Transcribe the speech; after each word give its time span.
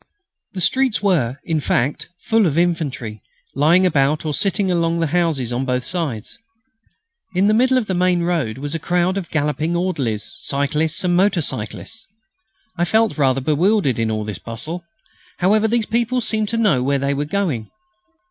The 0.53 0.61
streets 0.61 1.03
were, 1.03 1.37
in 1.43 1.59
fact, 1.59 2.09
full 2.23 2.47
of 2.47 2.57
infantry, 2.57 3.21
lying 3.53 3.85
about 3.85 4.25
or 4.25 4.33
sitting 4.33 4.71
along 4.71 4.99
the 4.99 5.05
houses 5.13 5.53
on 5.53 5.63
both 5.63 5.83
sides. 5.83 6.39
In 7.35 7.45
the 7.45 7.53
middle 7.53 7.77
of 7.77 7.85
the 7.85 7.93
main 7.93 8.23
road 8.23 8.57
was 8.57 8.73
a 8.73 8.79
crowd 8.79 9.15
of 9.15 9.29
galloping 9.29 9.75
orderlies, 9.75 10.35
cyclists 10.39 11.03
and 11.03 11.15
motor 11.15 11.41
cyclists. 11.43 12.07
I 12.79 12.83
felt 12.83 13.19
rather 13.19 13.41
bewildered 13.41 13.99
in 13.99 14.09
all 14.09 14.23
this 14.23 14.39
bustle. 14.39 14.83
However, 15.37 15.67
these 15.67 15.85
people 15.85 16.19
seemed 16.19 16.49
to 16.49 16.57
know 16.57 16.81
where 16.81 16.97
they 16.97 17.13
were 17.13 17.25
going. 17.25 17.69